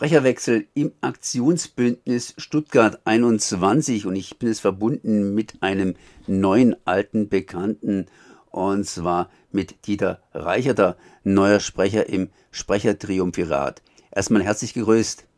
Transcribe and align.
Sprecherwechsel 0.00 0.66
im 0.72 0.92
Aktionsbündnis 1.02 2.34
Stuttgart 2.38 3.02
21 3.04 4.06
und 4.06 4.16
ich 4.16 4.38
bin 4.38 4.48
es 4.48 4.58
verbunden 4.58 5.34
mit 5.34 5.62
einem 5.62 5.94
neuen 6.26 6.74
alten 6.86 7.28
Bekannten 7.28 8.06
und 8.50 8.86
zwar 8.86 9.28
mit 9.52 9.86
Dieter 9.86 10.22
Reicherter, 10.32 10.96
neuer 11.22 11.60
Sprecher 11.60 12.08
im 12.08 12.30
Sprechertriumphirat. 12.50 13.82
Erstmal 14.10 14.42
herzlich 14.42 14.72
gegrüßt. 14.72 15.28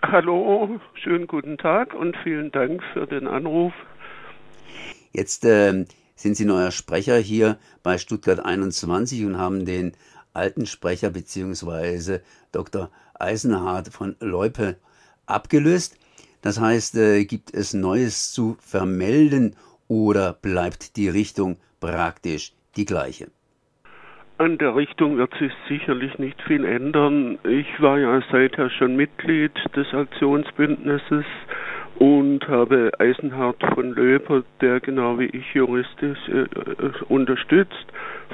Hallo, 0.00 0.80
schönen 0.94 1.26
guten 1.26 1.58
Tag 1.58 1.92
und 1.92 2.16
vielen 2.22 2.50
Dank 2.50 2.82
für 2.94 3.06
den 3.06 3.26
Anruf. 3.26 3.74
Jetzt 5.12 5.44
äh, 5.44 5.84
sind 6.14 6.36
Sie 6.36 6.46
neuer 6.46 6.70
Sprecher 6.70 7.18
hier 7.18 7.58
bei 7.82 7.98
Stuttgart 7.98 8.42
21 8.42 9.26
und 9.26 9.36
haben 9.36 9.66
den 9.66 9.92
alten 10.32 10.66
Sprecher 10.66 11.10
bzw. 11.10 12.20
Dr. 12.52 12.90
Eisenhardt 13.14 13.88
von 13.88 14.16
Leupe 14.20 14.76
abgelöst. 15.26 15.98
Das 16.42 16.60
heißt, 16.60 16.96
äh, 16.96 17.24
gibt 17.24 17.52
es 17.52 17.74
Neues 17.74 18.32
zu 18.32 18.56
vermelden 18.60 19.56
oder 19.88 20.32
bleibt 20.32 20.96
die 20.96 21.08
Richtung 21.08 21.56
praktisch 21.80 22.52
die 22.76 22.84
gleiche? 22.84 23.28
An 24.38 24.56
der 24.56 24.76
Richtung 24.76 25.16
wird 25.16 25.34
sich 25.40 25.50
sicherlich 25.68 26.16
nicht 26.18 26.40
viel 26.42 26.64
ändern. 26.64 27.40
Ich 27.42 27.66
war 27.80 27.98
ja 27.98 28.22
seither 28.30 28.70
schon 28.70 28.94
Mitglied 28.94 29.50
des 29.74 29.92
Aktionsbündnisses 29.92 31.24
und 31.98 32.46
habe 32.46 32.92
Eisenhardt 32.98 33.62
von 33.74 33.92
Löper, 33.92 34.44
der 34.60 34.80
genau 34.80 35.18
wie 35.18 35.26
ich 35.26 35.52
Jurist 35.52 36.00
ist, 36.00 36.28
äh, 36.28 36.42
äh, 36.42 36.92
unterstützt, 37.08 37.86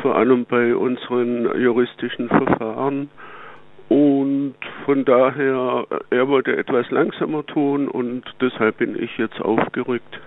vor 0.02 0.16
allem 0.16 0.44
bei 0.44 0.76
unseren 0.76 1.44
juristischen 1.60 2.28
Verfahren. 2.28 3.08
Und 3.88 4.54
von 4.84 5.04
daher, 5.04 5.86
er 6.10 6.28
wollte 6.28 6.56
etwas 6.56 6.90
langsamer 6.90 7.44
tun 7.46 7.88
und 7.88 8.24
deshalb 8.40 8.78
bin 8.78 9.00
ich 9.00 9.16
jetzt 9.18 9.40
aufgerückt. 9.40 10.20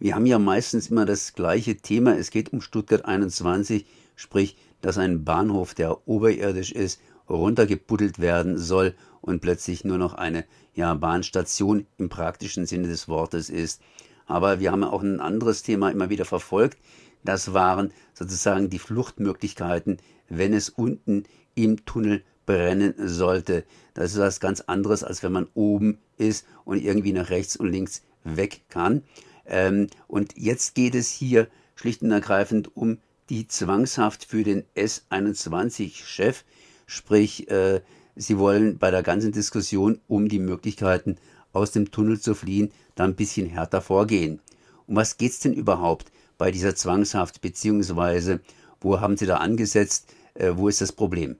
Wir 0.00 0.14
haben 0.14 0.26
ja 0.26 0.38
meistens 0.38 0.90
immer 0.90 1.06
das 1.06 1.34
gleiche 1.34 1.76
Thema. 1.76 2.16
Es 2.16 2.30
geht 2.30 2.52
um 2.52 2.60
Stuttgart 2.60 3.04
21, 3.04 3.86
sprich, 4.16 4.56
dass 4.80 4.98
ein 4.98 5.24
Bahnhof, 5.24 5.74
der 5.74 6.08
oberirdisch 6.08 6.72
ist, 6.72 7.00
runtergebuddelt 7.28 8.18
werden 8.18 8.58
soll 8.58 8.94
und 9.20 9.40
plötzlich 9.40 9.84
nur 9.84 9.98
noch 9.98 10.14
eine 10.14 10.44
ja, 10.74 10.92
Bahnstation 10.94 11.86
im 11.98 12.08
praktischen 12.08 12.66
Sinne 12.66 12.88
des 12.88 13.08
Wortes 13.08 13.48
ist. 13.48 13.80
Aber 14.26 14.60
wir 14.60 14.72
haben 14.72 14.84
auch 14.84 15.02
ein 15.02 15.20
anderes 15.20 15.62
Thema 15.62 15.90
immer 15.90 16.10
wieder 16.10 16.24
verfolgt. 16.24 16.78
Das 17.24 17.54
waren 17.54 17.92
sozusagen 18.12 18.70
die 18.70 18.78
Fluchtmöglichkeiten, 18.78 19.98
wenn 20.28 20.52
es 20.52 20.68
unten 20.68 21.24
im 21.54 21.84
Tunnel 21.84 22.22
brennen 22.46 22.94
sollte. 22.98 23.64
Das 23.94 24.12
ist 24.12 24.18
was 24.18 24.40
ganz 24.40 24.60
anderes, 24.62 25.04
als 25.04 25.22
wenn 25.22 25.32
man 25.32 25.48
oben 25.54 25.98
ist 26.18 26.46
und 26.64 26.82
irgendwie 26.82 27.12
nach 27.12 27.30
rechts 27.30 27.56
und 27.56 27.70
links 27.70 28.02
weg 28.24 28.62
kann. 28.68 29.02
Ähm, 29.46 29.88
und 30.06 30.36
jetzt 30.36 30.74
geht 30.74 30.94
es 30.94 31.10
hier 31.10 31.48
schlicht 31.74 32.02
und 32.02 32.10
ergreifend 32.10 32.76
um 32.76 32.98
die 33.30 33.48
Zwangshaft 33.48 34.24
für 34.24 34.42
den 34.42 34.64
S21-Chef, 34.76 36.44
sprich, 36.86 37.50
äh, 37.50 37.80
sie 38.16 38.38
wollen 38.38 38.78
bei 38.78 38.90
der 38.90 39.02
ganzen 39.02 39.32
Diskussion 39.32 40.00
um 40.08 40.28
die 40.28 40.38
Möglichkeiten 40.38 41.16
aus 41.52 41.72
dem 41.72 41.90
Tunnel 41.90 42.20
zu 42.20 42.34
fliehen, 42.34 42.72
da 42.94 43.04
ein 43.04 43.14
bisschen 43.14 43.46
härter 43.46 43.80
vorgehen. 43.80 44.40
Um 44.86 44.96
was 44.96 45.16
geht 45.16 45.30
es 45.30 45.40
denn 45.40 45.54
überhaupt 45.54 46.12
bei 46.38 46.50
dieser 46.50 46.74
Zwangshaft, 46.74 47.40
beziehungsweise 47.40 48.40
wo 48.80 49.00
haben 49.00 49.16
Sie 49.16 49.26
da 49.26 49.36
angesetzt, 49.38 50.14
äh, 50.34 50.50
wo 50.54 50.68
ist 50.68 50.80
das 50.80 50.92
Problem? 50.92 51.36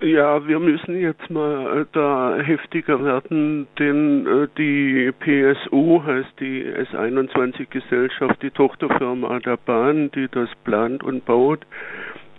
Ja, 0.00 0.46
wir 0.46 0.58
müssen 0.58 0.98
jetzt 0.98 1.30
mal 1.30 1.80
äh, 1.80 1.86
da 1.92 2.36
heftiger 2.36 3.02
werden, 3.02 3.66
denn 3.78 4.26
äh, 4.26 4.48
die 4.58 5.12
PSU 5.18 6.02
heißt 6.04 6.34
die 6.40 6.64
S21 6.66 7.68
Gesellschaft, 7.70 8.42
die 8.42 8.50
Tochterfirma 8.50 9.38
der 9.40 9.56
Bahn, 9.56 10.10
die 10.10 10.28
das 10.30 10.50
plant 10.64 11.02
und 11.02 11.24
baut. 11.24 11.64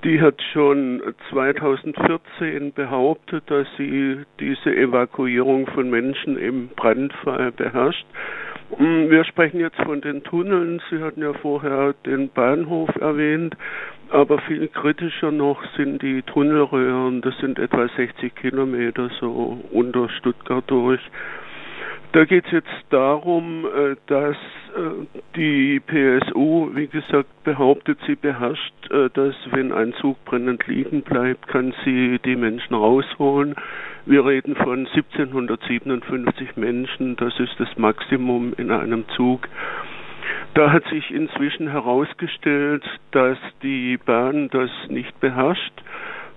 Die 0.05 0.21
hat 0.21 0.39
schon 0.53 1.01
2014 1.31 2.73
behauptet, 2.73 3.43
dass 3.47 3.65
sie 3.75 4.19
diese 4.39 4.69
Evakuierung 4.75 5.65
von 5.65 5.89
Menschen 5.89 6.37
im 6.37 6.67
Brandfall 6.67 7.51
beherrscht. 7.51 8.05
Mm, 8.77 9.09
wir 9.09 9.23
sprechen 9.23 9.59
jetzt 9.59 9.81
von 9.81 10.01
den 10.01 10.23
Tunneln. 10.23 10.79
Sie 10.91 10.99
hatten 10.99 11.23
ja 11.23 11.33
vorher 11.33 11.95
den 12.05 12.29
Bahnhof 12.29 12.95
erwähnt. 12.97 13.57
Aber 14.11 14.37
viel 14.41 14.67
kritischer 14.67 15.31
noch 15.31 15.63
sind 15.75 16.03
die 16.03 16.21
Tunnelröhren. 16.21 17.21
Das 17.21 17.35
sind 17.39 17.57
etwa 17.57 17.87
60 17.87 18.35
Kilometer 18.35 19.09
so 19.19 19.59
unter 19.71 20.07
Stuttgart 20.09 20.65
durch. 20.67 21.01
Da 22.15 22.23
geht 22.23 22.45
es 22.45 22.51
jetzt 22.53 22.85
darum, 22.91 23.65
äh, 23.65 23.97
dass 24.07 24.37
äh, 24.37 25.05
die 25.35 25.81
PSU, 25.81 26.69
wie 26.73 26.87
gesagt, 26.87 27.27
behauptet, 27.43 27.99
sie 28.07 28.15
beherrscht, 28.15 28.73
äh, 28.89 29.09
dass 29.13 29.35
wenn 29.51 29.73
ein 29.73 29.91
Zug 29.95 30.23
brennend 30.23 30.65
liegen 30.65 31.01
bleibt, 31.01 31.45
kann 31.49 31.73
sie 31.83 32.17
die 32.23 32.37
Menschen 32.37 32.73
rausholen. 32.73 33.55
Wir 34.05 34.25
reden 34.25 34.55
von 34.55 34.87
1757 34.87 36.55
Menschen, 36.55 37.17
das 37.17 37.37
ist 37.37 37.59
das 37.59 37.77
Maximum 37.77 38.53
in 38.55 38.71
einem 38.71 39.03
Zug. 39.17 39.49
Da 40.53 40.71
hat 40.71 40.85
sich 40.85 41.11
inzwischen 41.11 41.67
herausgestellt, 41.67 42.85
dass 43.11 43.37
die 43.61 43.97
Bahn 43.97 44.47
das 44.51 44.69
nicht 44.87 45.19
beherrscht 45.19 45.83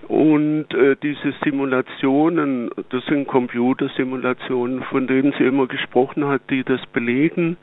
und 0.09 0.73
äh, 0.73 0.97
diese 1.03 1.35
Simulationen, 1.45 2.71
das 2.91 3.05
sind 3.07 3.29
Computersimulationen, 3.29 4.83
von 4.85 5.07
denen 5.07 5.35
sie 5.37 5.45
immer 5.45 5.67
gesprochen 5.67 6.27
hat, 6.27 6.41
die 6.49 6.65
das 6.65 6.81
belegen, 6.87 7.59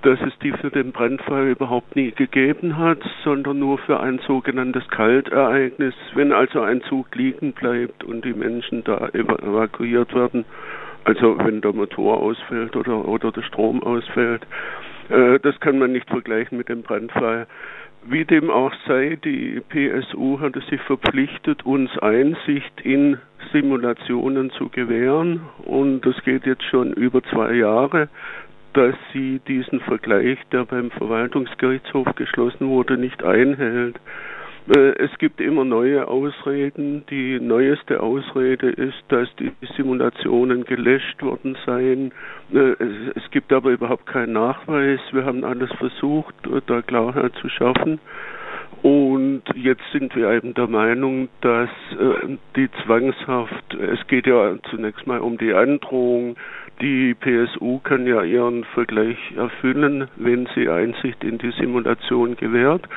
dass 0.00 0.18
es 0.22 0.32
die 0.42 0.52
für 0.52 0.70
den 0.70 0.90
Brandfall 0.92 1.48
überhaupt 1.48 1.94
nie 1.94 2.10
gegeben 2.10 2.78
hat, 2.78 2.98
sondern 3.24 3.58
nur 3.58 3.78
für 3.78 4.00
ein 4.00 4.20
sogenanntes 4.26 4.88
Kaltereignis, 4.88 5.94
wenn 6.14 6.32
also 6.32 6.60
ein 6.62 6.82
Zug 6.82 7.14
liegen 7.14 7.52
bleibt 7.52 8.02
und 8.02 8.24
die 8.24 8.32
Menschen 8.32 8.82
da 8.84 9.08
evakuiert 9.08 10.14
werden, 10.14 10.44
also 11.04 11.36
wenn 11.38 11.60
der 11.60 11.72
Motor 11.72 12.18
ausfällt 12.20 12.74
oder, 12.74 13.06
oder 13.06 13.30
der 13.30 13.42
Strom 13.42 13.82
ausfällt. 13.82 14.46
Äh, 15.08 15.38
das 15.40 15.58
kann 15.60 15.78
man 15.78 15.92
nicht 15.92 16.08
vergleichen 16.08 16.58
mit 16.58 16.68
dem 16.68 16.82
Brandfall. 16.82 17.46
Wie 18.04 18.24
dem 18.24 18.50
auch 18.50 18.72
sei, 18.88 19.16
die 19.24 19.60
PSU 19.68 20.40
hatte 20.40 20.60
sich 20.62 20.80
verpflichtet, 20.82 21.64
uns 21.64 21.96
Einsicht 21.98 22.80
in 22.82 23.18
Simulationen 23.52 24.50
zu 24.50 24.68
gewähren. 24.68 25.42
Und 25.64 26.00
das 26.04 26.16
geht 26.24 26.44
jetzt 26.44 26.64
schon 26.64 26.92
über 26.94 27.22
zwei 27.22 27.52
Jahre, 27.52 28.08
dass 28.72 28.94
sie 29.12 29.40
diesen 29.46 29.80
Vergleich, 29.80 30.38
der 30.50 30.64
beim 30.64 30.90
Verwaltungsgerichtshof 30.90 32.08
geschlossen 32.16 32.68
wurde, 32.68 32.96
nicht 32.96 33.22
einhält. 33.22 33.96
Äh, 34.68 34.92
es 34.98 35.10
gibt 35.18 35.40
immer 35.40 35.64
neue 35.64 36.06
Ausreden. 36.06 37.04
Die 37.10 37.40
neueste 37.40 38.00
Ausrede 38.00 38.70
ist, 38.70 39.02
dass 39.08 39.28
die 39.36 39.52
Simulationen 39.76 40.64
gelöscht 40.64 41.22
worden 41.22 41.56
seien. 41.66 42.12
Äh, 42.52 42.74
es 43.14 43.30
gibt 43.30 43.52
aber 43.52 43.70
überhaupt 43.70 44.06
keinen 44.06 44.34
Nachweis. 44.34 45.00
Wir 45.12 45.24
haben 45.24 45.44
alles 45.44 45.70
versucht, 45.78 46.34
da 46.66 46.82
Klarheit 46.82 47.32
zu 47.40 47.48
schaffen. 47.48 47.98
Und 48.82 49.42
jetzt 49.54 49.82
sind 49.92 50.14
wir 50.16 50.30
eben 50.32 50.54
der 50.54 50.66
Meinung, 50.66 51.28
dass 51.40 51.70
äh, 51.92 52.36
die 52.56 52.68
Zwangshaft, 52.84 53.74
es 53.74 54.04
geht 54.08 54.26
ja 54.26 54.56
zunächst 54.70 55.06
mal 55.06 55.20
um 55.20 55.38
die 55.38 55.54
Androhung, 55.54 56.36
die 56.80 57.14
PSU 57.14 57.78
kann 57.78 58.08
ja 58.08 58.22
ihren 58.22 58.64
Vergleich 58.64 59.18
erfüllen, 59.36 60.08
wenn 60.16 60.48
sie 60.56 60.68
Einsicht 60.68 61.22
in 61.22 61.38
die 61.38 61.52
Simulation 61.52 62.36
gewährt 62.36 62.88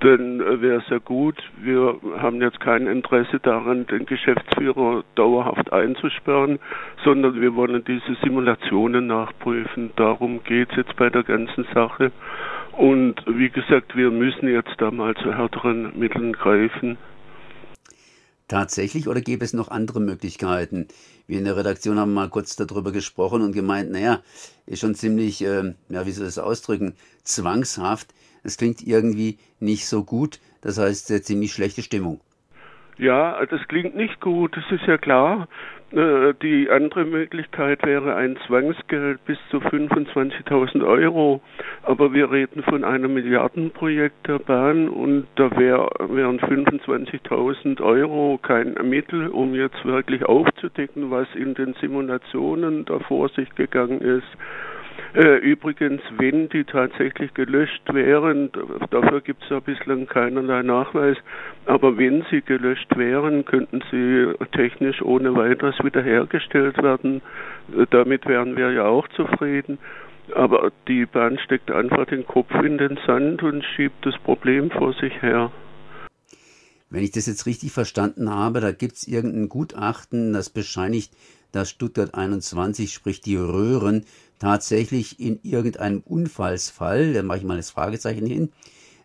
dann 0.00 0.40
äh, 0.40 0.60
wäre 0.60 0.78
es 0.78 0.88
ja 0.88 0.98
gut. 0.98 1.36
Wir 1.60 1.96
haben 2.18 2.40
jetzt 2.40 2.60
kein 2.60 2.86
Interesse 2.86 3.38
daran, 3.40 3.86
den 3.86 4.06
Geschäftsführer 4.06 5.04
dauerhaft 5.14 5.72
einzusperren, 5.72 6.58
sondern 7.04 7.40
wir 7.40 7.54
wollen 7.54 7.84
diese 7.84 8.14
Simulationen 8.22 9.06
nachprüfen. 9.06 9.90
Darum 9.96 10.42
geht 10.44 10.70
es 10.70 10.76
jetzt 10.78 10.96
bei 10.96 11.10
der 11.10 11.22
ganzen 11.22 11.64
Sache. 11.74 12.12
Und 12.80 13.16
wie 13.26 13.50
gesagt, 13.50 13.94
wir 13.94 14.10
müssen 14.10 14.48
jetzt 14.48 14.74
da 14.78 14.90
mal 14.90 15.14
zu 15.14 15.34
härteren 15.34 15.98
Mitteln 15.98 16.32
greifen. 16.32 16.96
Tatsächlich 18.48 19.06
oder 19.06 19.20
gäbe 19.20 19.44
es 19.44 19.52
noch 19.52 19.68
andere 19.68 20.00
Möglichkeiten? 20.00 20.88
Wir 21.26 21.38
in 21.38 21.44
der 21.44 21.58
Redaktion 21.58 21.98
haben 21.98 22.14
mal 22.14 22.30
kurz 22.30 22.56
darüber 22.56 22.90
gesprochen 22.90 23.42
und 23.42 23.52
gemeint, 23.52 23.90
naja, 23.90 24.22
ist 24.64 24.80
schon 24.80 24.94
ziemlich, 24.94 25.44
äh, 25.44 25.74
ja, 25.90 26.06
wie 26.06 26.10
soll 26.10 26.26
ich 26.26 26.34
das 26.34 26.38
ausdrücken, 26.38 26.94
zwangshaft 27.22 28.14
es 28.42 28.56
klingt 28.56 28.82
irgendwie 28.82 29.38
nicht 29.58 29.86
so 29.86 30.04
gut. 30.04 30.40
Das 30.60 30.78
heißt, 30.78 31.10
äh, 31.10 31.22
ziemlich 31.22 31.52
schlechte 31.52 31.82
Stimmung. 31.82 32.20
Ja, 33.00 33.40
das 33.46 33.66
klingt 33.66 33.96
nicht 33.96 34.20
gut, 34.20 34.54
das 34.54 34.70
ist 34.70 34.86
ja 34.86 34.98
klar. 34.98 35.48
Äh, 35.90 36.34
die 36.42 36.68
andere 36.68 37.06
Möglichkeit 37.06 37.82
wäre 37.86 38.14
ein 38.14 38.36
Zwangsgeld 38.46 39.24
bis 39.24 39.38
zu 39.50 39.56
25.000 39.56 40.86
Euro. 40.86 41.40
Aber 41.82 42.12
wir 42.12 42.30
reden 42.30 42.62
von 42.62 42.84
einem 42.84 43.14
Milliardenprojekt 43.14 44.28
der 44.28 44.38
Bahn 44.38 44.90
und 44.90 45.26
da 45.36 45.50
wär, 45.56 45.88
wären 46.10 46.40
25.000 46.40 47.80
Euro 47.80 48.38
kein 48.42 48.74
Mittel, 48.84 49.28
um 49.28 49.54
jetzt 49.54 49.82
wirklich 49.86 50.26
aufzudecken, 50.26 51.10
was 51.10 51.26
in 51.34 51.54
den 51.54 51.72
Simulationen 51.80 52.84
da 52.84 52.98
vor 52.98 53.30
sich 53.30 53.48
gegangen 53.54 54.02
ist. 54.02 54.28
Äh, 55.14 55.38
übrigens, 55.38 56.02
wenn 56.18 56.48
die 56.48 56.64
tatsächlich 56.64 57.34
gelöscht 57.34 57.82
wären, 57.92 58.50
dafür 58.90 59.20
gibt 59.20 59.42
es 59.42 59.50
ja 59.50 59.58
bislang 59.58 60.06
keinerlei 60.06 60.62
Nachweis, 60.62 61.16
aber 61.66 61.98
wenn 61.98 62.24
sie 62.30 62.42
gelöscht 62.42 62.96
wären, 62.96 63.44
könnten 63.44 63.82
sie 63.90 64.32
technisch 64.52 65.02
ohne 65.02 65.34
weiteres 65.34 65.74
wiederhergestellt 65.82 66.80
werden. 66.82 67.22
Äh, 67.76 67.86
damit 67.90 68.26
wären 68.26 68.56
wir 68.56 68.70
ja 68.70 68.84
auch 68.84 69.08
zufrieden. 69.08 69.78
Aber 70.34 70.70
die 70.86 71.06
Bahn 71.06 71.38
steckt 71.40 71.72
einfach 71.72 72.06
den 72.06 72.24
Kopf 72.24 72.52
in 72.62 72.78
den 72.78 72.98
Sand 73.04 73.42
und 73.42 73.64
schiebt 73.64 74.06
das 74.06 74.16
Problem 74.18 74.70
vor 74.70 74.92
sich 74.92 75.20
her. 75.22 75.50
Wenn 76.88 77.02
ich 77.02 77.10
das 77.10 77.26
jetzt 77.26 77.46
richtig 77.46 77.72
verstanden 77.72 78.30
habe, 78.30 78.60
da 78.60 78.72
gibt 78.72 78.94
es 78.94 79.08
irgendein 79.08 79.48
Gutachten, 79.48 80.32
das 80.32 80.50
bescheinigt, 80.50 81.12
dass 81.52 81.70
Stuttgart 81.70 82.14
21, 82.14 82.92
sprich 82.92 83.20
die 83.20 83.36
Röhren, 83.36 84.04
tatsächlich 84.40 85.20
in 85.20 85.38
irgendeinem 85.42 86.00
Unfallsfall, 86.00 87.12
da 87.12 87.22
mache 87.22 87.38
ich 87.38 87.44
mal 87.44 87.56
das 87.56 87.70
Fragezeichen 87.70 88.26
hin, 88.26 88.50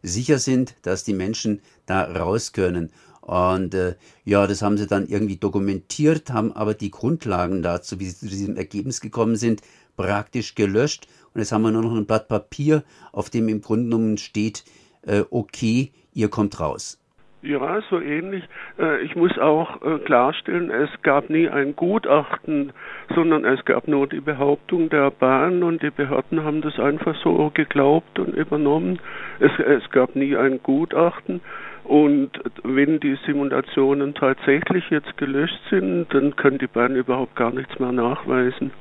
sicher 0.02 0.40
sind, 0.40 0.76
dass 0.82 1.04
die 1.04 1.14
Menschen 1.14 1.62
da 1.86 2.04
raus 2.04 2.54
können. 2.54 2.92
Und 3.22 3.74
äh, 3.74 3.96
ja, 4.24 4.48
das 4.48 4.62
haben 4.62 4.78
sie 4.78 4.88
dann 4.88 5.08
irgendwie 5.08 5.38
dokumentiert, 5.38 6.32
haben 6.32 6.52
aber 6.54 6.74
die 6.74 6.92
Grundlagen 6.92 7.62
dazu, 7.62 8.00
wie 8.00 8.08
sie 8.08 8.18
zu 8.18 8.28
diesem 8.28 8.56
Ergebnis 8.56 9.02
gekommen 9.02 9.36
sind, 9.36 9.62
praktisch 9.98 10.56
gelöscht. 10.56 11.08
Und 11.34 11.42
jetzt 11.42 11.52
haben 11.52 11.64
wir 11.64 11.72
nur 11.72 11.82
noch 11.82 11.96
ein 11.96 12.06
Blatt 12.06 12.28
Papier, 12.28 12.84
auf 13.12 13.30
dem 13.30 13.50
im 13.50 13.62
Grunde 13.62 13.86
genommen 13.86 14.18
steht, 14.18 14.64
äh, 15.02 15.24
okay, 15.32 15.92
ihr 16.14 16.30
kommt 16.30 16.60
raus. 16.60 17.00
Ja, 17.45 17.80
so 17.92 18.01
ähnlich. 18.01 18.44
Äh, 18.80 19.01
ich 19.01 19.15
muss 19.15 19.38
auch 19.38 19.80
äh, 19.83 20.00
klarstellen, 20.00 20.71
es 20.71 20.89
gab 21.03 21.30
nie 21.30 21.47
ein 21.47 21.75
Gutachten, 21.75 22.74
sondern 23.13 23.45
es 23.45 23.63
gab 23.65 23.88
nur 23.88 24.07
die 24.07 24.19
Behauptung 24.19 24.89
der 24.89 25.12
Bahn 25.12 25.62
und 25.62 25.83
die 25.83 25.92
Behörden 25.92 26.44
haben 26.44 26.62
das 26.62 26.80
einfach 26.80 27.15
so 27.24 27.51
geglaubt 27.53 28.18
und 28.18 28.33
übernommen. 28.33 28.97
Es, 29.39 29.51
es 29.59 29.88
gab 29.92 30.15
nie 30.15 30.36
ein 30.36 30.59
Gutachten 30.63 31.42
und 31.83 32.31
wenn 32.63 33.00
die 33.00 33.15
Simulationen 33.27 34.15
tatsächlich 34.15 34.89
jetzt 34.89 35.15
gelöscht 35.18 35.62
sind, 35.69 36.07
dann 36.09 36.36
kann 36.36 36.57
die 36.57 36.65
Bahn 36.65 36.95
überhaupt 36.95 37.36
gar 37.36 37.51
nichts 37.51 37.77
mehr 37.77 37.91
nachweisen. 37.91 38.71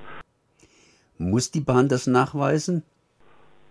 Muss 1.19 1.51
die 1.51 1.61
Bahn 1.61 1.89
das 1.89 2.07
nachweisen? 2.07 2.83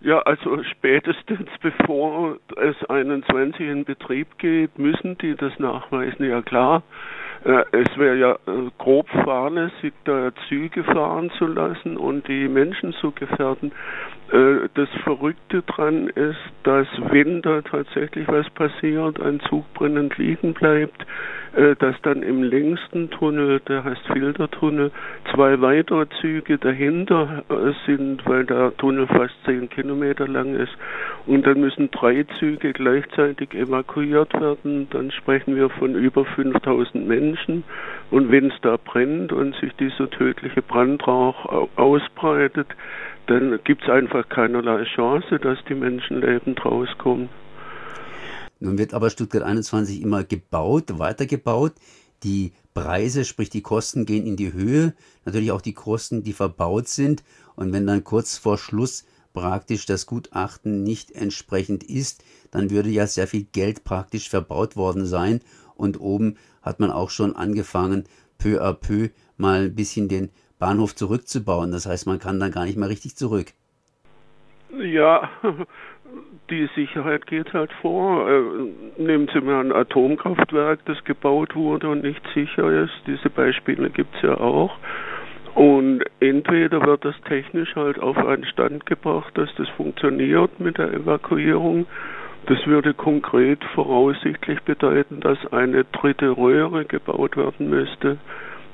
Ja, 0.00 0.18
also 0.20 0.62
spätestens 0.64 1.48
bevor 1.62 2.36
es 2.56 2.76
21 2.90 3.60
in 3.66 3.84
Betrieb 3.84 4.38
geht, 4.38 4.78
müssen 4.78 5.16
die 5.18 5.34
das 5.34 5.58
nachweisen. 5.58 6.28
Ja 6.28 6.42
klar, 6.42 6.82
äh, 7.44 7.64
es 7.72 7.96
wäre 7.96 8.16
ja 8.16 8.32
äh, 8.46 8.70
grob 8.78 9.08
fahrlässig, 9.08 9.92
da 10.04 10.30
Züge 10.48 10.84
fahren 10.84 11.30
zu 11.38 11.46
lassen 11.46 11.96
und 11.96 12.26
die 12.28 12.48
Menschen 12.48 12.92
zu 12.94 13.12
gefährden. 13.12 13.72
Äh, 14.34 14.68
das 14.74 14.88
Verrückte 15.04 15.62
dran 15.62 16.08
ist, 16.08 16.40
dass 16.64 16.88
wenn 17.10 17.40
da 17.40 17.62
tatsächlich 17.62 18.26
was 18.26 18.50
passiert, 18.50 19.20
ein 19.20 19.38
Zug 19.48 19.72
brennend 19.74 20.18
liegen 20.18 20.54
bleibt, 20.54 21.06
äh, 21.54 21.76
dass 21.76 21.94
dann 22.02 22.24
im 22.24 22.42
längsten 22.42 23.10
Tunnel, 23.10 23.60
der 23.60 23.84
heißt 23.84 24.04
Filtertunnel, 24.12 24.90
zwei 25.32 25.60
weitere 25.60 26.06
Züge 26.20 26.58
dahinter 26.58 27.44
äh, 27.48 27.72
sind, 27.86 28.26
weil 28.26 28.44
der 28.44 28.76
Tunnel 28.76 29.06
fast 29.06 29.34
zehn 29.44 29.68
Kilometer 29.70 30.26
lang 30.26 30.56
ist. 30.56 30.72
Und 31.26 31.46
dann 31.46 31.60
müssen 31.60 31.92
drei 31.92 32.24
Züge 32.40 32.72
gleichzeitig 32.72 33.54
evakuiert 33.54 34.34
werden. 34.34 34.88
Dann 34.90 35.12
sprechen 35.12 35.54
wir 35.54 35.70
von 35.70 35.94
über 35.94 36.24
5000 36.24 37.06
Menschen. 37.06 37.62
Und 38.14 38.30
wenn 38.30 38.52
es 38.52 38.60
da 38.62 38.76
brennt 38.76 39.32
und 39.32 39.56
sich 39.56 39.72
dieser 39.72 40.08
tödliche 40.08 40.62
Brandrauch 40.62 41.68
ausbreitet, 41.74 42.68
dann 43.26 43.58
gibt 43.64 43.82
es 43.82 43.88
einfach 43.90 44.28
keinerlei 44.28 44.84
Chance, 44.84 45.40
dass 45.40 45.58
die 45.68 45.74
Menschen 45.74 46.20
lebend 46.20 46.64
rauskommen. 46.64 47.28
Nun 48.60 48.78
wird 48.78 48.94
aber 48.94 49.10
Stuttgart 49.10 49.42
21 49.42 50.00
immer 50.00 50.22
gebaut, 50.22 50.96
weitergebaut. 51.00 51.72
Die 52.22 52.52
Preise, 52.72 53.24
sprich 53.24 53.50
die 53.50 53.62
Kosten 53.62 54.06
gehen 54.06 54.28
in 54.28 54.36
die 54.36 54.52
Höhe. 54.52 54.94
Natürlich 55.24 55.50
auch 55.50 55.60
die 55.60 55.74
Kosten, 55.74 56.22
die 56.22 56.34
verbaut 56.34 56.86
sind. 56.86 57.24
Und 57.56 57.72
wenn 57.72 57.84
dann 57.84 58.04
kurz 58.04 58.38
vor 58.38 58.58
Schluss 58.58 59.04
praktisch 59.32 59.86
das 59.86 60.06
Gutachten 60.06 60.84
nicht 60.84 61.10
entsprechend 61.10 61.82
ist, 61.82 62.22
dann 62.52 62.70
würde 62.70 62.90
ja 62.90 63.08
sehr 63.08 63.26
viel 63.26 63.46
Geld 63.50 63.82
praktisch 63.82 64.30
verbaut 64.30 64.76
worden 64.76 65.04
sein. 65.04 65.40
Und 65.74 65.98
oben 65.98 66.36
hat 66.64 66.80
man 66.80 66.90
auch 66.90 67.10
schon 67.10 67.36
angefangen, 67.36 68.04
peu 68.38 68.60
à 68.60 68.72
peu 68.72 69.10
mal 69.36 69.66
ein 69.66 69.74
bisschen 69.74 70.08
den 70.08 70.30
Bahnhof 70.58 70.94
zurückzubauen. 70.94 71.70
Das 71.72 71.86
heißt, 71.86 72.06
man 72.06 72.18
kann 72.18 72.40
dann 72.40 72.50
gar 72.50 72.64
nicht 72.64 72.78
mehr 72.78 72.88
richtig 72.88 73.16
zurück. 73.16 73.52
Ja, 74.78 75.30
die 76.50 76.68
Sicherheit 76.74 77.26
geht 77.26 77.52
halt 77.52 77.72
vor. 77.80 78.28
Äh, 78.28 79.02
nehmen 79.02 79.28
Sie 79.32 79.40
mal 79.40 79.60
ein 79.60 79.72
Atomkraftwerk, 79.72 80.84
das 80.86 81.02
gebaut 81.04 81.54
wurde 81.54 81.88
und 81.88 82.02
nicht 82.02 82.22
sicher 82.34 82.70
ist. 82.84 82.94
Diese 83.06 83.30
Beispiele 83.30 83.90
gibt 83.90 84.14
es 84.16 84.22
ja 84.22 84.38
auch. 84.38 84.76
Und 85.54 86.02
entweder 86.18 86.84
wird 86.84 87.04
das 87.04 87.14
technisch 87.28 87.76
halt 87.76 88.00
auf 88.00 88.16
einen 88.16 88.44
Stand 88.44 88.86
gebracht, 88.86 89.36
dass 89.38 89.48
das 89.56 89.68
funktioniert 89.70 90.58
mit 90.58 90.78
der 90.78 90.92
Evakuierung. 90.92 91.86
Das 92.46 92.66
würde 92.66 92.92
konkret 92.92 93.64
voraussichtlich 93.74 94.60
bedeuten, 94.62 95.20
dass 95.20 95.38
eine 95.52 95.84
dritte 95.84 96.36
Röhre 96.36 96.84
gebaut 96.84 97.36
werden 97.36 97.70
müsste 97.70 98.18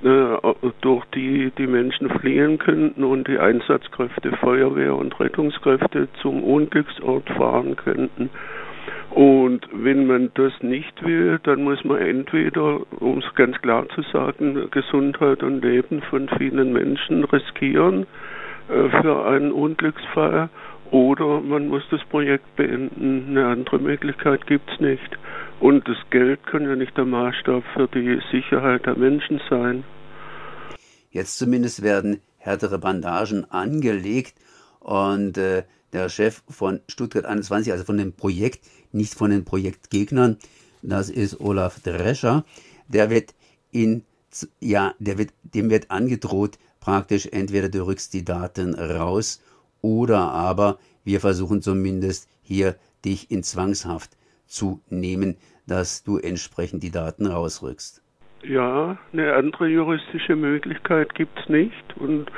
äh, 0.02 0.36
durch 0.80 1.04
die 1.14 1.52
die 1.56 1.66
Menschen 1.66 2.08
fliehen 2.08 2.58
könnten 2.58 3.04
und 3.04 3.28
die 3.28 3.38
Einsatzkräfte, 3.38 4.32
Feuerwehr 4.38 4.96
und 4.96 5.18
Rettungskräfte 5.20 6.08
zum 6.20 6.42
Unglücksort 6.42 7.28
fahren 7.30 7.76
könnten. 7.76 8.30
Und 9.10 9.68
wenn 9.72 10.06
man 10.06 10.30
das 10.34 10.52
nicht 10.62 11.04
will, 11.04 11.38
dann 11.42 11.64
muss 11.64 11.84
man 11.84 11.98
entweder, 11.98 12.80
um 13.00 13.18
es 13.18 13.34
ganz 13.34 13.60
klar 13.60 13.88
zu 13.90 14.02
sagen, 14.02 14.68
Gesundheit 14.70 15.42
und 15.42 15.62
Leben 15.64 16.00
von 16.02 16.28
vielen 16.38 16.72
Menschen 16.72 17.24
riskieren 17.24 18.06
äh, 18.68 19.02
für 19.02 19.26
einen 19.26 19.52
Unglücksfall 19.52 20.48
oder 20.90 21.40
man 21.40 21.68
muss 21.68 21.82
das 21.90 22.00
Projekt 22.10 22.56
beenden. 22.56 23.28
Eine 23.30 23.46
andere 23.46 23.78
Möglichkeit 23.78 24.46
gibt 24.46 24.70
es 24.70 24.80
nicht. 24.80 25.18
Und 25.60 25.86
das 25.86 25.98
Geld 26.10 26.44
kann 26.46 26.64
ja 26.64 26.74
nicht 26.74 26.96
der 26.96 27.04
Maßstab 27.04 27.62
für 27.74 27.86
die 27.88 28.20
Sicherheit 28.32 28.86
der 28.86 28.96
Menschen 28.96 29.40
sein. 29.48 29.84
Jetzt 31.10 31.38
zumindest 31.38 31.82
werden 31.82 32.20
härtere 32.38 32.78
Bandagen 32.78 33.50
angelegt 33.50 34.34
und 34.80 35.36
äh, 35.36 35.64
der 35.92 36.08
Chef 36.08 36.42
von 36.48 36.80
Stuttgart 36.88 37.24
21, 37.24 37.72
also 37.72 37.84
von 37.84 37.98
dem 37.98 38.12
Projekt, 38.12 38.60
nicht 38.92 39.14
von 39.14 39.30
den 39.30 39.44
Projektgegnern, 39.44 40.38
das 40.82 41.10
ist 41.10 41.40
Olaf 41.40 41.80
Drescher, 41.80 42.44
der 42.88 43.10
wird 43.10 43.34
in, 43.70 44.04
ja, 44.60 44.94
der 44.98 45.18
wird, 45.18 45.30
dem 45.42 45.68
wird 45.68 45.90
angedroht, 45.90 46.58
praktisch 46.80 47.28
entweder 47.30 47.68
du 47.68 47.86
rückst 47.86 48.14
die 48.14 48.24
Daten 48.24 48.74
raus 48.74 49.42
oder 49.82 50.18
aber 50.18 50.78
wir 51.04 51.20
versuchen 51.20 51.62
zumindest 51.62 52.28
hier 52.42 52.76
dich 53.04 53.30
in 53.30 53.42
Zwangshaft 53.42 54.10
zu 54.46 54.80
nehmen, 54.90 55.36
dass 55.66 56.02
du 56.02 56.18
entsprechend 56.18 56.82
die 56.82 56.90
Daten 56.90 57.26
rausrückst. 57.26 58.02
Ja, 58.42 58.98
eine 59.12 59.34
andere 59.34 59.68
juristische 59.68 60.34
Möglichkeit 60.34 61.14
gibt 61.14 61.38
es 61.38 61.48
nicht. 61.48 61.96
Und 61.96 62.30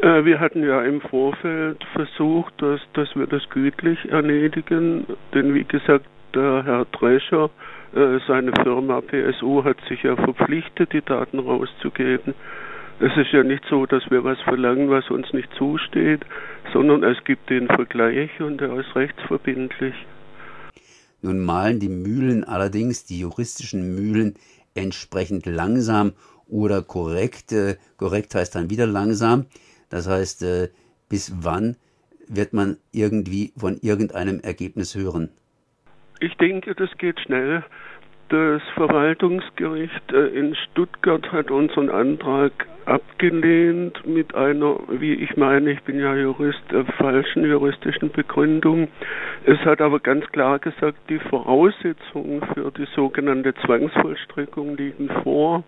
äh, 0.00 0.24
wir 0.24 0.40
hatten 0.40 0.62
ja 0.62 0.82
im 0.82 1.00
Vorfeld 1.00 1.82
versucht, 1.94 2.54
dass, 2.60 2.80
dass 2.94 3.14
wir 3.14 3.26
das 3.26 3.48
gütlich 3.50 4.10
erledigen. 4.10 5.06
Denn 5.34 5.54
wie 5.54 5.64
gesagt, 5.64 6.06
der 6.34 6.64
Herr 6.64 6.84
Drescher, 6.86 7.50
äh, 7.94 8.18
seine 8.26 8.52
Firma 8.62 9.00
PSU 9.00 9.64
hat 9.64 9.78
sich 9.88 10.02
ja 10.02 10.16
verpflichtet, 10.16 10.92
die 10.92 11.02
Daten 11.02 11.38
rauszugeben. 11.38 12.34
Es 12.98 13.14
ist 13.16 13.32
ja 13.32 13.42
nicht 13.42 13.62
so, 13.68 13.84
dass 13.84 14.10
wir 14.10 14.24
was 14.24 14.40
verlangen, 14.40 14.88
was 14.88 15.10
uns 15.10 15.30
nicht 15.34 15.52
zusteht, 15.58 16.24
sondern 16.72 17.02
es 17.02 17.22
gibt 17.24 17.50
den 17.50 17.66
Vergleich 17.66 18.40
und 18.40 18.58
der 18.58 18.72
ist 18.78 18.96
rechtsverbindlich. 18.96 19.94
Nun 21.20 21.44
malen 21.44 21.78
die 21.78 21.90
Mühlen 21.90 22.44
allerdings, 22.44 23.04
die 23.04 23.20
juristischen 23.20 23.94
Mühlen, 23.94 24.34
entsprechend 24.74 25.44
langsam 25.46 26.12
oder 26.48 26.82
korrekt. 26.82 27.52
Äh, 27.52 27.76
korrekt 27.98 28.34
heißt 28.34 28.54
dann 28.54 28.70
wieder 28.70 28.86
langsam. 28.86 29.46
Das 29.90 30.08
heißt, 30.08 30.42
äh, 30.42 30.68
bis 31.08 31.32
wann 31.42 31.76
wird 32.28 32.52
man 32.52 32.78
irgendwie 32.92 33.52
von 33.56 33.78
irgendeinem 33.82 34.40
Ergebnis 34.40 34.94
hören? 34.94 35.30
Ich 36.20 36.34
denke, 36.36 36.74
das 36.74 36.90
geht 36.98 37.20
schnell. 37.20 37.62
Das 38.28 38.62
Verwaltungsgericht 38.74 40.12
äh, 40.12 40.28
in 40.28 40.54
Stuttgart 40.54 41.30
hat 41.30 41.50
unseren 41.50 41.90
Antrag 41.90 42.52
abgelehnt 42.86 44.06
mit 44.06 44.34
einer, 44.34 44.78
wie 44.88 45.14
ich 45.14 45.36
meine, 45.36 45.72
ich 45.72 45.82
bin 45.82 45.98
ja 45.98 46.14
Jurist, 46.14 46.62
äh, 46.72 46.84
falschen 46.98 47.44
juristischen 47.44 48.10
Begründung. 48.10 48.88
Es 49.44 49.58
hat 49.60 49.80
aber 49.80 50.00
ganz 50.00 50.26
klar 50.32 50.58
gesagt, 50.58 50.98
die 51.08 51.18
Voraussetzungen 51.18 52.42
für 52.54 52.70
die 52.70 52.86
sogenannte 52.94 53.54
Zwangsvollstreckung 53.54 54.76
liegen 54.76 55.10
vor. 55.22 55.64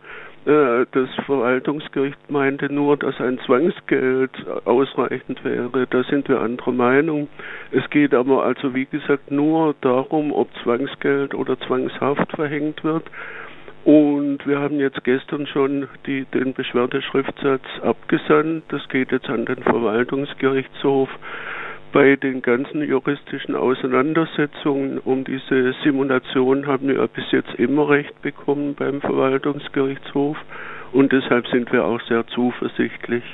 Äh, 0.46 0.86
das 0.92 1.08
Verwaltungsgericht 1.26 2.30
meinte 2.30 2.72
nur, 2.72 2.96
dass 2.96 3.20
ein 3.20 3.38
Zwangsgeld 3.40 4.30
ausreichend 4.64 5.44
wäre. 5.44 5.86
Da 5.90 6.04
sind 6.04 6.28
wir 6.28 6.40
anderer 6.40 6.72
Meinung. 6.72 7.28
Es 7.72 7.88
geht 7.90 8.14
aber 8.14 8.44
also, 8.44 8.74
wie 8.74 8.86
gesagt, 8.86 9.30
nur 9.30 9.74
darum, 9.80 10.32
ob 10.32 10.48
Zwangsgeld 10.62 11.34
oder 11.34 11.58
Zwangshaft 11.60 12.32
verhängt 12.32 12.84
wird. 12.84 13.04
Und 13.88 14.46
wir 14.46 14.58
haben 14.58 14.80
jetzt 14.80 15.02
gestern 15.02 15.46
schon 15.46 15.88
die, 16.04 16.26
den 16.26 16.52
Beschwerdeschriftsatz 16.52 17.62
abgesandt. 17.80 18.64
Das 18.68 18.86
geht 18.90 19.12
jetzt 19.12 19.30
an 19.30 19.46
den 19.46 19.62
Verwaltungsgerichtshof 19.62 21.08
bei 21.94 22.16
den 22.16 22.42
ganzen 22.42 22.82
juristischen 22.82 23.54
Auseinandersetzungen 23.54 24.98
um 24.98 25.24
diese 25.24 25.74
Simulation 25.82 26.66
haben 26.66 26.88
wir 26.88 27.06
bis 27.06 27.24
jetzt 27.32 27.54
immer 27.54 27.88
recht 27.88 28.20
bekommen 28.20 28.74
beim 28.74 29.00
Verwaltungsgerichtshof 29.00 30.36
und 30.92 31.10
deshalb 31.10 31.46
sind 31.46 31.72
wir 31.72 31.86
auch 31.86 32.02
sehr 32.08 32.26
zuversichtlich. 32.26 33.24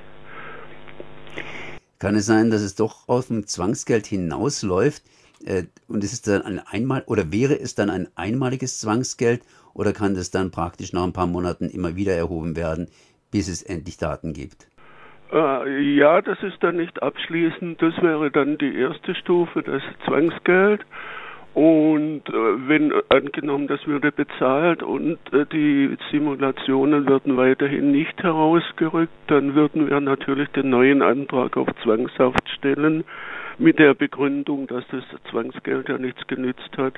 Kann 1.99 2.15
es 2.15 2.27
sein, 2.27 2.53
dass 2.53 2.61
es 2.61 2.77
doch 2.77 3.09
aus 3.09 3.27
dem 3.27 3.49
Zwangsgeld 3.49 4.07
hinausläuft 4.07 5.03
äh, 5.45 5.65
und 5.89 6.05
ist 6.05 6.13
es 6.13 6.23
dann 6.23 6.43
ein 6.43 6.61
einmal 6.61 7.03
oder 7.09 7.33
wäre 7.33 7.59
es 7.59 7.75
dann 7.75 7.91
ein 7.91 8.07
einmaliges 8.15 8.79
Zwangsgeld 8.79 9.43
oder 9.75 9.93
kann 9.93 10.15
das 10.15 10.31
dann 10.31 10.51
praktisch 10.51 10.93
nach 10.93 11.05
ein 11.05 11.13
paar 11.13 11.27
Monaten 11.27 11.69
immer 11.69 11.97
wieder 11.97 12.15
erhoben 12.15 12.57
werden, 12.57 12.89
bis 13.31 13.49
es 13.49 13.63
endlich 13.63 13.99
Daten 13.99 14.33
gibt? 14.33 14.69
Äh, 15.33 15.81
ja, 15.97 16.23
das 16.23 16.43
ist 16.43 16.63
dann 16.63 16.77
nicht 16.77 17.03
abschließend. 17.03 17.83
Das 17.83 17.95
wäre 18.01 18.31
dann 18.31 18.57
die 18.59 18.75
erste 18.77 19.15
Stufe, 19.15 19.63
das 19.63 19.83
Zwangsgeld. 20.07 20.85
Und 21.55 22.29
äh, 22.29 22.69
wenn 22.69 22.93
angenommen, 23.11 23.69
das 23.69 23.87
würde 23.87 24.11
bezahlt 24.11 24.83
und 24.83 25.19
äh, 25.33 25.47
die 25.53 25.97
Simulationen 26.11 27.09
würden 27.09 27.37
weiterhin 27.37 27.93
nicht 27.93 28.21
herausgerückt, 28.21 29.13
dann 29.29 29.55
würden 29.55 29.89
wir 29.89 30.01
natürlich 30.01 30.49
den 30.51 30.71
neuen 30.71 31.01
Antrag 31.01 31.57
auf 31.57 31.69
Zwangshaft 31.85 32.49
stellen 32.57 33.05
mit 33.59 33.79
der 33.79 33.95
Begründung, 33.95 34.67
dass 34.67 34.85
das 34.91 35.05
Zwangsgeld 35.31 35.89
ja 35.89 35.97
nichts 35.97 36.27
genützt 36.27 36.77
hat. 36.77 36.95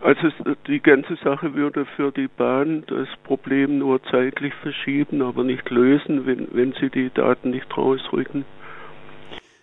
Also 0.00 0.28
die 0.66 0.80
ganze 0.80 1.16
Sache 1.16 1.54
würde 1.54 1.86
für 1.96 2.12
die 2.12 2.28
Bahn 2.28 2.84
das 2.86 3.08
Problem 3.24 3.78
nur 3.78 4.02
zeitlich 4.04 4.54
verschieben, 4.62 5.22
aber 5.22 5.42
nicht 5.42 5.68
lösen, 5.70 6.26
wenn, 6.26 6.48
wenn 6.52 6.74
sie 6.80 6.90
die 6.90 7.10
Daten 7.10 7.50
nicht 7.50 7.76
rausrücken. 7.76 8.44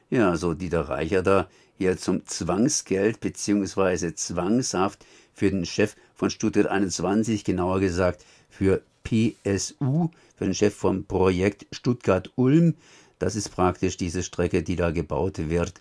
Ja, 0.09 0.29
also 0.29 0.53
Dieter 0.53 0.89
Reicher 0.89 1.23
da 1.23 1.47
hier 1.77 1.97
zum 1.97 2.25
Zwangsgeld 2.25 3.19
bzw. 3.19 4.13
Zwangshaft 4.13 5.05
für 5.33 5.49
den 5.49 5.65
Chef 5.65 5.95
von 6.13 6.29
Stuttgart 6.29 6.67
21, 6.67 7.43
genauer 7.43 7.79
gesagt 7.79 8.23
für 8.49 8.81
PSU, 9.03 10.09
für 10.35 10.45
den 10.45 10.53
Chef 10.53 10.75
vom 10.75 11.05
Projekt 11.05 11.65
Stuttgart-Ulm. 11.71 12.75
Das 13.19 13.35
ist 13.35 13.49
praktisch 13.49 13.97
diese 13.97 14.23
Strecke, 14.23 14.63
die 14.63 14.75
da 14.75 14.91
gebaut 14.91 15.49
wird. 15.49 15.73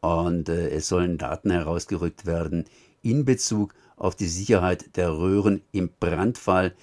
Und 0.00 0.48
äh, 0.48 0.70
es 0.70 0.88
sollen 0.88 1.18
Daten 1.18 1.50
herausgerückt 1.50 2.26
werden 2.26 2.64
in 3.02 3.24
Bezug 3.24 3.74
auf 3.96 4.14
die 4.14 4.26
Sicherheit 4.26 4.96
der 4.96 5.10
Röhren 5.10 5.62
im 5.72 5.90
Brandfall. 6.00 6.74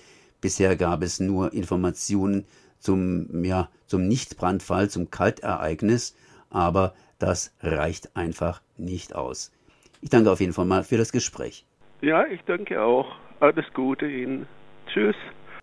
Bisher 0.41 0.75
gab 0.75 1.01
es 1.01 1.19
nur 1.19 1.53
Informationen 1.53 2.45
zum, 2.79 3.43
ja, 3.43 3.69
zum 3.87 4.07
Nichtbrandfall, 4.07 4.89
zum 4.89 5.09
Kaltereignis, 5.09 6.15
aber 6.49 6.93
das 7.19 7.53
reicht 7.61 8.15
einfach 8.15 8.61
nicht 8.77 9.15
aus. 9.15 9.51
Ich 10.01 10.09
danke 10.09 10.31
auf 10.31 10.39
jeden 10.39 10.53
Fall 10.53 10.65
mal 10.65 10.83
für 10.83 10.97
das 10.97 11.11
Gespräch. 11.11 11.65
Ja, 12.01 12.25
ich 12.27 12.41
danke 12.45 12.81
auch. 12.81 13.07
Alles 13.39 13.65
Gute 13.73 14.07
Ihnen. 14.07 14.45
Tschüss. 14.87 15.15